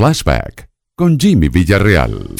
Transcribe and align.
Flashback 0.00 0.70
con 0.96 1.20
Jimmy 1.20 1.50
Villarreal. 1.50 2.34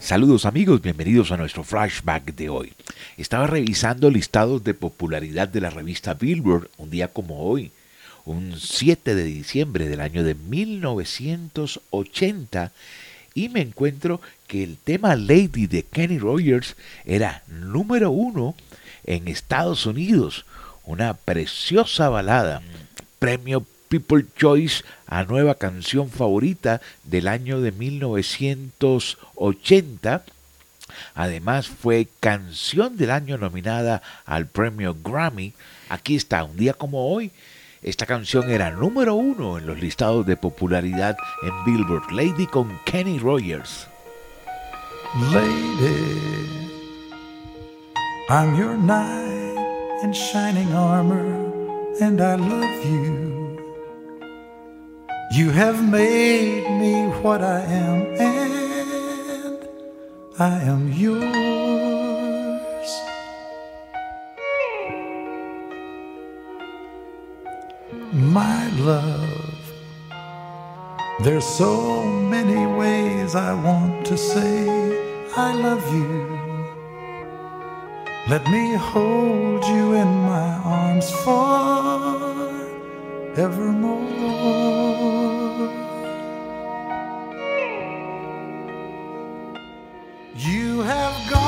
Saludos 0.00 0.44
amigos, 0.44 0.82
bienvenidos 0.82 1.30
a 1.30 1.36
nuestro 1.36 1.62
flashback 1.62 2.34
de 2.34 2.48
hoy. 2.48 2.72
Estaba 3.16 3.46
revisando 3.46 4.10
listados 4.10 4.64
de 4.64 4.74
popularidad 4.74 5.46
de 5.46 5.60
la 5.60 5.70
revista 5.70 6.14
Billboard 6.14 6.68
un 6.76 6.90
día 6.90 7.06
como 7.06 7.44
hoy, 7.44 7.70
un 8.24 8.56
7 8.58 9.14
de 9.14 9.22
diciembre 9.22 9.88
del 9.88 10.00
año 10.00 10.24
de 10.24 10.34
1980, 10.34 12.72
y 13.32 13.48
me 13.48 13.60
encuentro 13.60 14.20
que 14.48 14.64
el 14.64 14.76
tema 14.76 15.14
Lady 15.14 15.68
de 15.68 15.84
Kenny 15.84 16.18
Rogers 16.18 16.74
era 17.04 17.44
número 17.46 18.10
uno 18.10 18.56
en 19.04 19.28
Estados 19.28 19.86
Unidos, 19.86 20.46
una 20.82 21.14
preciosa 21.14 22.08
balada, 22.08 22.60
premio 23.20 23.64
People 23.90 24.24
Choice 24.36 24.84
a 25.06 25.24
nueva 25.24 25.56
canción 25.56 26.08
favorita 26.08 26.80
del 27.02 27.26
año 27.26 27.60
de 27.60 27.72
1980. 27.72 30.22
Además 31.14 31.66
fue 31.66 32.06
canción 32.20 32.96
del 32.96 33.10
año 33.10 33.36
nominada 33.36 34.00
al 34.24 34.46
premio 34.46 34.96
Grammy. 35.02 35.54
Aquí 35.88 36.14
está, 36.14 36.44
un 36.44 36.56
día 36.56 36.72
como 36.72 37.12
hoy. 37.12 37.32
Esta 37.82 38.06
canción 38.06 38.48
era 38.48 38.70
número 38.70 39.16
uno 39.16 39.58
en 39.58 39.66
los 39.66 39.80
listados 39.80 40.24
de 40.24 40.36
popularidad 40.36 41.16
en 41.42 41.64
Billboard. 41.64 42.12
Lady 42.12 42.46
con 42.46 42.78
Kenny 42.84 43.18
Rogers. 43.18 43.88
Lady, 45.32 46.70
I'm 48.28 48.56
your 48.56 48.76
knight 48.76 49.56
in 50.04 50.12
shining 50.12 50.72
armor, 50.72 51.50
and 52.00 52.20
I 52.20 52.36
love 52.36 52.84
you. 52.84 53.39
You 55.32 55.50
have 55.50 55.88
made 55.88 56.68
me 56.80 57.06
what 57.22 57.40
I 57.40 57.60
am, 57.60 58.02
and 58.18 59.68
I 60.40 60.60
am 60.62 60.92
yours. 60.92 61.30
My 68.12 68.68
love, 68.70 69.72
there's 71.22 71.44
so 71.44 72.04
many 72.04 72.66
ways 72.66 73.36
I 73.36 73.54
want 73.54 74.04
to 74.06 74.16
say 74.18 74.66
I 75.36 75.54
love 75.54 75.94
you. 75.94 76.26
Let 78.28 78.44
me 78.50 78.74
hold 78.74 79.64
you 79.64 79.92
in 79.94 80.08
my 80.26 80.58
arms 80.64 81.08
forevermore. 83.36 84.89
You 90.36 90.82
have 90.82 91.30
gone 91.30 91.39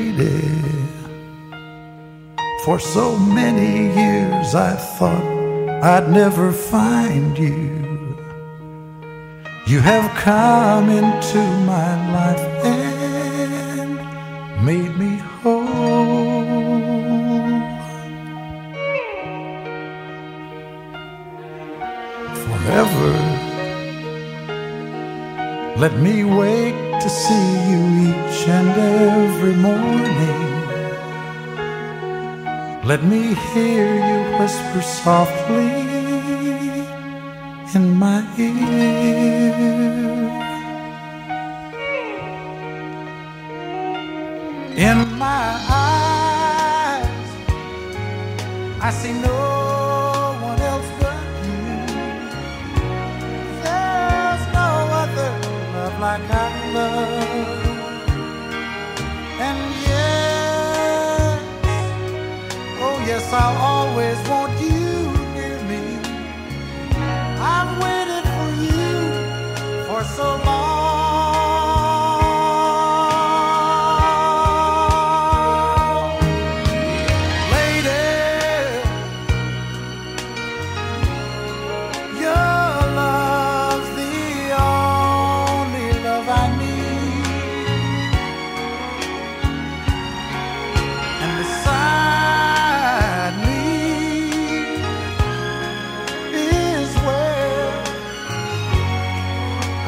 Lady, 0.00 0.40
for 2.64 2.78
so 2.78 3.18
many 3.18 3.92
years 3.94 4.54
I 4.54 4.72
thought 4.96 5.26
I'd 5.82 6.08
never 6.10 6.52
find 6.52 7.36
you. 7.36 8.16
You 9.66 9.80
have 9.80 10.10
come 10.16 10.88
into 10.88 11.42
my 11.72 11.90
life 12.16 12.46
and 12.64 13.90
made 14.64 14.96
me 14.96 15.16
whole. 15.42 15.68
Forever, 22.44 23.12
let 25.76 25.92
me 26.00 26.24
wake 26.24 26.89
to 27.00 27.08
see 27.08 27.70
you 27.70 27.80
each 28.08 28.48
and 28.48 28.70
every 28.76 29.54
morning. 29.54 30.50
Let 32.84 33.02
me 33.04 33.34
hear 33.52 33.86
you 34.08 34.38
whisper 34.38 34.82
softly 34.82 35.70
in 37.74 37.84
my 37.96 38.20
ear. 38.38 39.80
In 44.76 44.98
my 45.18 45.44
eyes, 45.68 47.28
I 48.80 48.90
see 48.90 49.12
no 49.12 49.49
I'll 63.32 63.56
always 63.58 64.18
want 64.28 64.60
you 64.60 64.79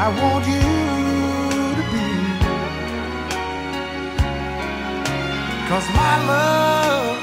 I 0.04 0.08
want 0.08 0.44
you 0.48 0.60
to 1.78 1.84
be. 1.92 2.08
Cause 5.68 5.86
my 6.00 6.14
love, 6.30 7.18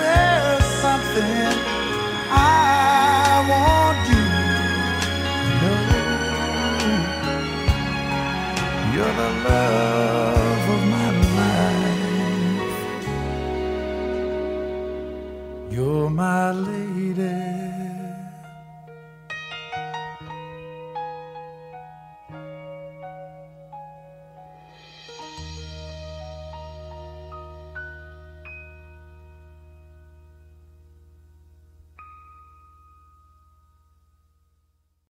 there's 0.00 0.66
something 0.84 1.52
I 2.30 2.44
want 3.52 3.98
you 4.12 4.24
to 5.44 5.52
know. 5.60 5.84
You're 8.92 9.14
the 9.22 9.30
love 9.48 10.64
of 10.76 10.82
my 10.96 11.08
life. 11.38 12.76
You're 15.72 16.10
my 16.10 16.52
lady. 16.52 16.89